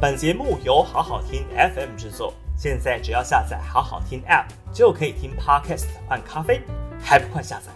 [0.00, 6.62] 本节目由好好听 FM 制作，现在只要下载好好听 App 就可以听 Podcast 换咖啡，
[7.00, 7.72] 还不快下载？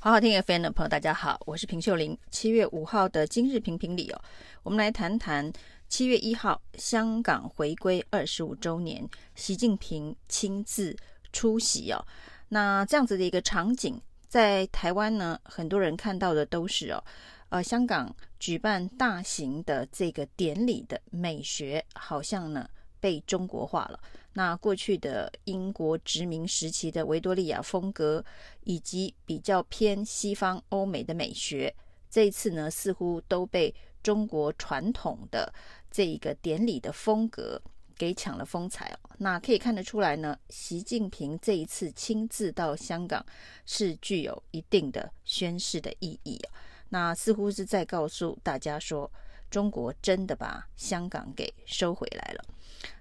[0.00, 2.16] 好好听 FM 的朋友，大家好，我是平秀玲。
[2.30, 4.22] 七月五号的今日评评理哦，
[4.62, 5.52] 我们来谈谈
[5.90, 10.96] 七月一号香港回归二十五周年，习近平亲自
[11.34, 12.02] 出席哦。
[12.48, 17.04] 那这样子的一个场景，在台湾呢，很多人看到的都是哦，
[17.52, 18.10] 呃，香港
[18.40, 22.66] 举办大型的这个典礼的美学，好像呢
[22.98, 24.00] 被中国化了。
[24.32, 28.24] 那过去的英国殖民时期的维多利亚风格，
[28.64, 31.74] 以及比较偏西方欧美的美学，
[32.08, 35.52] 这一次呢，似乎都被中国传统的
[35.90, 37.60] 这一个典礼的风格
[37.98, 39.10] 给抢了风采哦。
[39.18, 43.22] 那可以看得出来呢，习近平这一次亲自到香港，
[43.66, 46.48] 是具有一定的宣示的意义哦。
[46.92, 49.10] 那似乎是在告诉大家说，
[49.50, 52.44] 中国真的把香港给收回来了。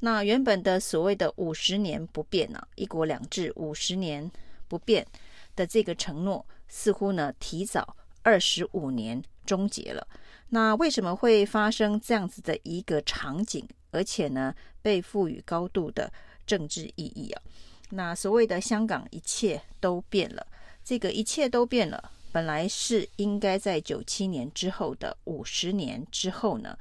[0.00, 4.28] 那原本的所谓的五十年不变呢、啊，一国两制五十年
[4.66, 5.06] 不变
[5.54, 10.04] 的这个承诺，似乎呢提早二十五年终结了。
[10.48, 16.12] 那为什么会发生这样子的一个场景，而且呢被赋予高度的
[16.44, 17.42] 政治意义啊？
[17.90, 20.44] 那所谓的香港一切都变了，
[20.82, 26.76] 这个一切都变了，本来是应该在九七年之后的五十年之后呢，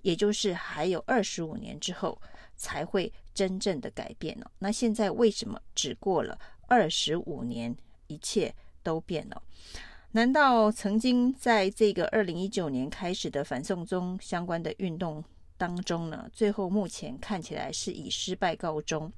[0.00, 2.18] 也就是还有二十五年之后。
[2.56, 4.48] 才会真正的改变了。
[4.60, 6.38] 那现在为什么只过了
[6.68, 9.42] 二十五年，一切都变了？
[10.12, 15.22] 难道曾经在这个二零一九年开始的反送中相关的运动
[15.56, 16.30] 当中呢？
[16.32, 19.12] 最后目前看起来是以失败告终。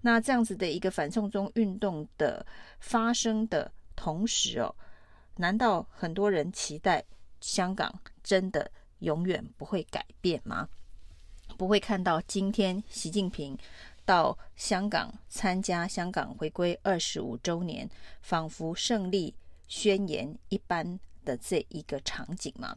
[0.00, 2.44] 那这样子的一个反送中运动的
[2.80, 4.74] 发生的同时哦，
[5.36, 7.04] 难道很多人期待
[7.40, 10.68] 香港真的永远不会改变吗？
[11.56, 13.56] 不会看到今天习近平
[14.04, 17.88] 到香港参加香港回归二十五周年，
[18.20, 19.34] 仿佛胜利
[19.68, 22.76] 宣言一般的这一个场景吗？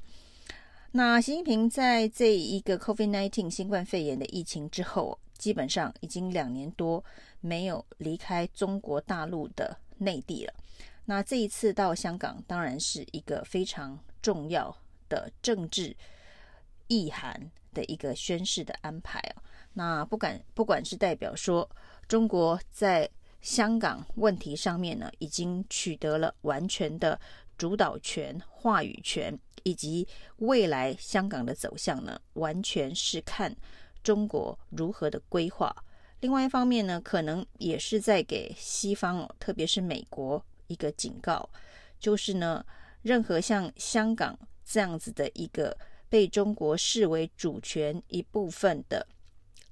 [0.91, 7.03] 那习近平在这一个 COVID-19 新冠肺炎的疫情之后，基本上已经两年多
[7.41, 10.53] 没有离开中国大陆的内地了。
[11.05, 14.75] 那这一次到香港，当然是一个非常重要
[15.07, 15.95] 的政治
[16.87, 17.51] 意涵。
[17.75, 19.43] 的一个宣誓的安排啊，
[19.73, 21.69] 那不管不管是代表说
[22.07, 23.09] 中国在
[23.41, 27.19] 香港问题上面呢，已经取得了完全的
[27.57, 33.53] 主导权、话语权，以及未来香港的走向呢，完全是看
[34.01, 35.75] 中国如何的规划。
[36.21, 41.49] 另外一方面呢，可能也是在给西方，特别是美国一个警告，
[41.99, 42.65] 就是呢，
[43.01, 45.77] 任何像香港这样子的一个。
[46.07, 49.05] 被中国视为主权一部分的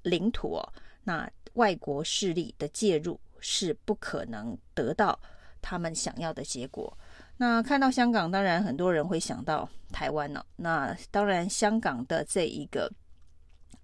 [0.02, 0.72] 领土哦，
[1.04, 5.18] 那外国势力的介入是不可能得到
[5.62, 6.98] 他们想要的结果。
[7.36, 10.44] 那看到香港，当然很多人会想到台湾了。
[10.56, 12.92] 那当然，香港的这一个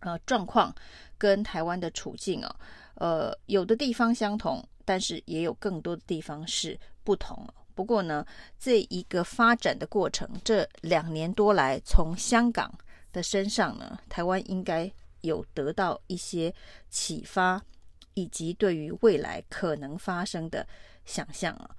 [0.00, 0.74] 呃状况
[1.16, 2.56] 跟台湾的处境哦，
[2.96, 7.46] 呃，有的地方相同，但是也有更多的地方是不同。
[7.74, 8.26] 不过呢，
[8.58, 12.72] 这一个发展的过程，这两年多来，从香港
[13.12, 14.90] 的身上呢，台湾应该
[15.22, 16.52] 有得到一些
[16.90, 17.62] 启发，
[18.14, 20.66] 以及对于未来可能发生的
[21.04, 21.70] 想象啊。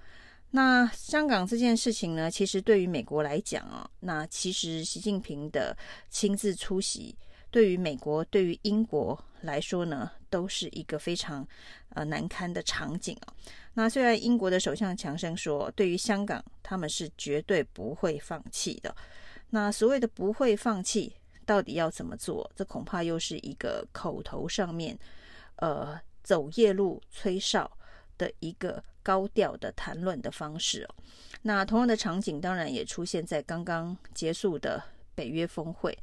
[0.50, 5.76] 那香港这件事情呢，其实对于美国来讲啊，那其实习近平的
[6.10, 7.16] 亲自出席，
[7.50, 11.46] 对于美国、对于英国来说呢，都是一个非常
[11.90, 13.34] 呃难堪的场景啊。
[13.74, 18.96] 那虽然英国的首相强生说，对于香港他们是绝对不会放弃的。
[19.50, 21.12] 那所谓的不会放弃，
[21.44, 22.50] 到底要怎么做？
[22.56, 24.98] 这恐怕又是一个口头上面，
[25.56, 27.70] 呃，走夜路吹哨
[28.16, 30.94] 的一个高调的谈论的方式哦。
[31.42, 34.82] 那同样的场景当然也出现在刚刚结束的
[35.14, 35.96] 北约峰会，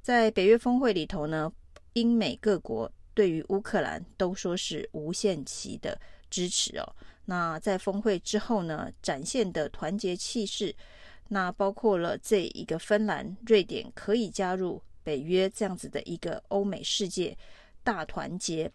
[0.00, 1.52] 在北约峰会里头呢，
[1.92, 6.96] 英美各国对于乌克兰都说是无限期的支持哦。
[7.24, 10.74] 那在峰会之后呢，展现的团结气势，
[11.28, 17.36] 那包括了这一个芬兰、瑞典可以加入北约这样子的一个欧美世界
[17.82, 18.70] 大团结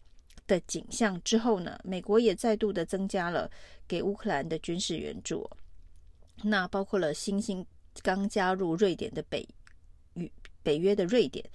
[0.47, 3.51] 的景象之后呢，美国也再度的增加了
[3.87, 5.47] 给乌克兰的军事援助。
[6.41, 7.63] 那包括了新兴
[8.01, 9.47] 刚加入瑞典的北
[10.13, 10.31] 与
[10.63, 11.47] 北约的瑞典，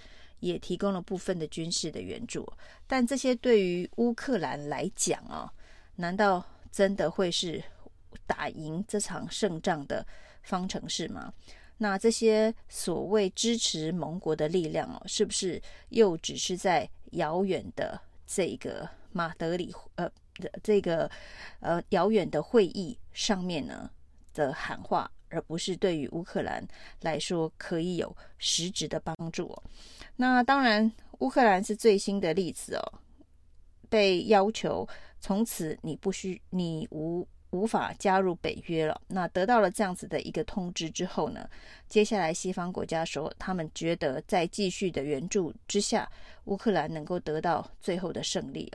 [0.47, 2.47] 也提供了部分的军事的援助。
[2.87, 5.53] 但这些对于乌克兰来讲啊，
[5.97, 6.45] 难道？
[6.75, 7.63] 真的会是
[8.27, 10.05] 打赢这场胜仗的
[10.43, 11.33] 方程式吗？
[11.79, 20.11] 那这些所谓支持盟国的力量哦，是不是又只是在遥远的这个马德里呃
[20.65, 21.09] 这个
[21.61, 23.89] 呃遥远的会议上面呢
[24.33, 26.65] 的喊话，而不是对于乌克兰
[27.01, 29.55] 来说可以有实质的帮助？
[30.15, 32.93] 那当然，乌克兰是最新的例子哦，
[33.89, 34.89] 被要求
[35.21, 37.27] 从此你不需你无。
[37.51, 39.01] 无法加入北约了。
[39.07, 41.49] 那得到了这样子的一个通知之后呢，
[41.89, 46.11] 接下来西方国家说，他们觉得在继续的援助之下，
[46.47, 48.69] 乌克兰能够得到最后的胜利。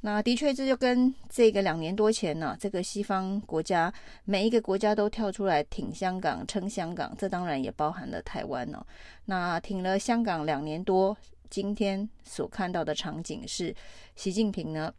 [0.00, 3.92] 那的确，这就跟这个两年多前呢，这个西方国家
[4.24, 8.86] 每一个国家都跳出来挺香港、撑香港，这当然也包含了台湾哦。
[9.24, 11.16] 那挺了香港两年多，
[11.50, 13.74] 今天所看到的场景是，
[14.14, 14.92] 习近平呢。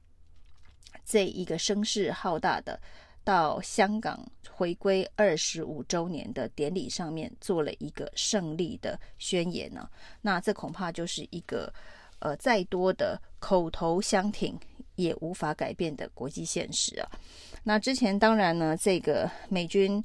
[1.05, 2.79] 这一个声势浩大的
[3.23, 4.19] 到香港
[4.51, 9.89] 回归二十五周年的典礼上面做了一个胜利的宣言呢，
[10.21, 11.71] 那这恐怕就是一个
[12.19, 14.59] 呃再多的口头相挺
[14.99, 17.09] 也无法改变的国际现实啊。
[17.63, 20.03] 那之前当然呢，这个美军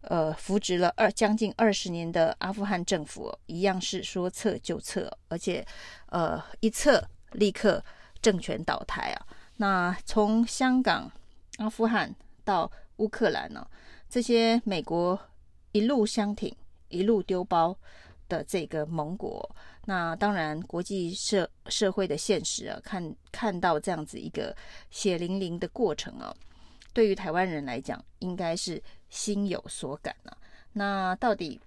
[0.00, 5.64] 呃扶植了二将近二十年的阿富汗政府一样是说撤就撤，而且
[6.06, 7.02] 呃一撤
[7.32, 7.82] 立刻
[8.20, 9.26] 政权倒台啊。
[9.56, 11.10] 那从香港、
[11.58, 12.12] 阿富汗
[12.44, 13.64] 到乌克兰呢，
[14.08, 15.18] 这些美国
[15.70, 16.54] 一路相挺、
[16.88, 17.76] 一路丢包
[18.28, 24.54] 的这个盟国，那当然国际社社会的现实啊，看看到这样子一个
[24.90, 26.32] 血淋淋的过程啊，
[26.92, 28.80] 对于台湾人来讲，应该是
[29.10, 30.36] 心有所感啊。
[30.72, 31.60] 那到底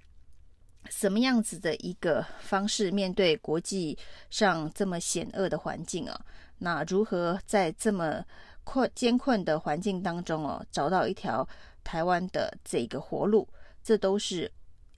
[0.89, 3.97] 什么样子的一个方式面对国际
[4.29, 6.25] 上这么险恶的环境啊？
[6.59, 8.23] 那如何在这么
[8.63, 11.47] 困艰困的环境当中哦，找到一条
[11.83, 13.47] 台湾的这个活路？
[13.83, 14.51] 这都是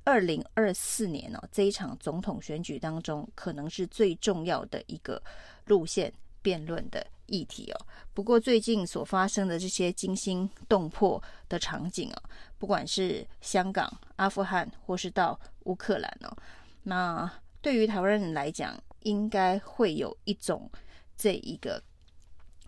[0.07, 5.21] 二零二四年哦这一场总统选举当中可能是最重要的一个
[5.65, 6.11] 路线
[6.41, 7.85] 辩论的议题哦。
[8.13, 12.23] 不过最近所发生的这些惊心动魄的场景哦，
[12.57, 16.37] 不管是香港、阿富汗，或是到乌克兰哦，
[16.83, 17.29] 那
[17.61, 20.71] 对于台湾人来讲，应该会有一种。
[21.19, 21.81] 这一个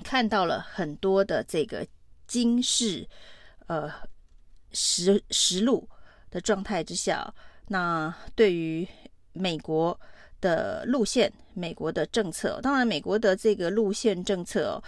[0.03, 1.85] 看到了很多的这个
[2.25, 3.07] 惊世
[3.67, 3.87] 呃
[4.71, 5.87] 实实录
[6.29, 7.33] 的状态之下，
[7.67, 8.87] 那对于
[9.33, 9.99] 美国
[10.41, 14.83] 的路线、美国的政策，当然美国的这个路线政策哦，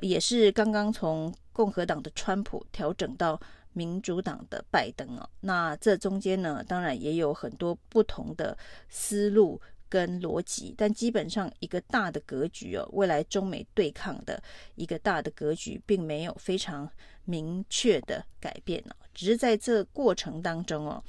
[0.00, 3.40] 也是刚刚从共和党的川普调整到
[3.72, 8.56] 民主党的拜登哦，那这中间呢，当然也有很多不同的
[8.88, 9.60] 思路。
[9.92, 14.42] 跟逻辑，但基本上一个大的格局哦，未来中美对抗的
[14.74, 16.90] 一个大的格局，并没有非常
[17.26, 21.02] 明确的改变哦，只是在这过程当中哦，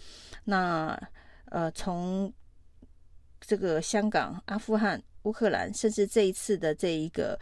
[0.44, 0.98] 那
[1.46, 2.32] 呃，从
[3.40, 7.40] 这个香港、阿富汗、乌克兰，甚至这一次的这一个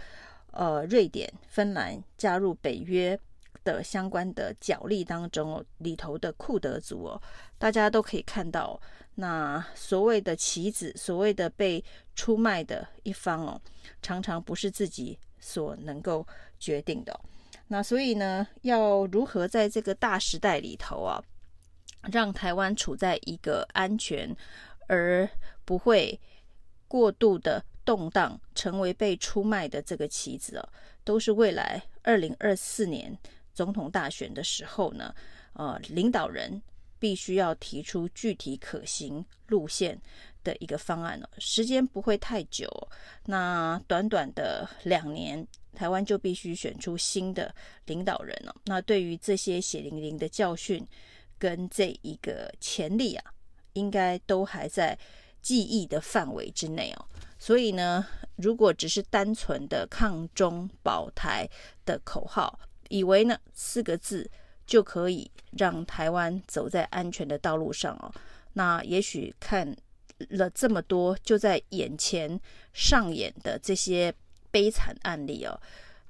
[0.51, 3.17] 呃瑞典、芬兰加入北约
[3.63, 7.21] 的相关的角力当中哦，里头的库德族哦，
[7.57, 8.79] 大家都可以看到。
[9.13, 11.83] 那所谓的棋子，所谓的被
[12.15, 13.61] 出卖的一方哦，
[14.01, 16.25] 常常不是自己所能够
[16.59, 17.19] 决定的。
[17.71, 21.23] 那所以呢，要如何在这个大时代里头啊，
[22.11, 24.35] 让台湾处在一个安全
[24.87, 25.27] 而
[25.63, 26.19] 不会
[26.89, 30.69] 过度的动荡，成为被出卖的这个棋子哦，
[31.05, 33.17] 都是未来二零二四年
[33.53, 35.15] 总统大选的时候呢，
[35.53, 36.61] 呃，领导人。
[36.99, 39.99] 必须要提出具体可行路线
[40.43, 42.69] 的一个方案哦，时间不会太久。
[43.25, 47.53] 那短短的两年，台湾就必须选出新的
[47.85, 48.55] 领导人了。
[48.65, 50.85] 那对于这些血淋淋的教训
[51.37, 53.33] 跟这一个潜力啊，
[53.73, 54.97] 应该都还在
[55.41, 57.05] 记忆的范围之内哦。
[57.37, 58.05] 所以呢，
[58.35, 61.47] 如果只是单纯的抗中保台
[61.85, 64.29] 的口号，以为呢四个字。
[64.67, 68.09] 就可以让台湾走在安全的道路上哦。
[68.53, 69.75] 那也许看
[70.29, 72.39] 了这么多就在眼前
[72.73, 74.13] 上演的这些
[74.49, 75.59] 悲惨案例哦，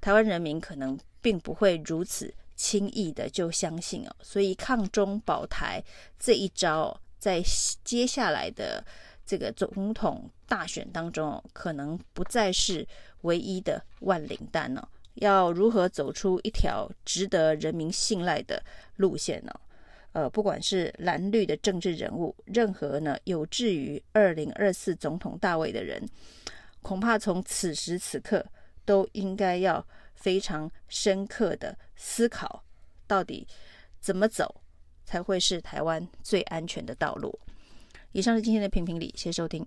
[0.00, 4.16] 台湾人民可能并不会如此轻易的就相信哦。
[4.22, 5.82] 所以抗中保台
[6.18, 7.42] 这一招，在
[7.84, 8.84] 接下来的
[9.24, 12.86] 这个总统大选当中哦，可能不再是
[13.22, 14.88] 唯一的万灵丹了。
[15.16, 18.62] 要如何走出一条值得人民信赖的
[18.96, 19.52] 路线呢？
[20.12, 26.02] 呃，不管是蓝绿的政治人物，任何呢有志于二零二四总统大位的人，
[26.82, 28.44] 恐怕从此时此刻
[28.84, 32.62] 都应该要非常深刻的思考，
[33.06, 33.46] 到底
[34.00, 34.62] 怎么走
[35.04, 37.38] 才会是台湾最安全的道路。
[38.12, 39.66] 以上是今天的评评理，谢谢收听。